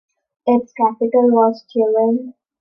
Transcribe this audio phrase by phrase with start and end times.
[0.47, 2.33] Its capital was Turin.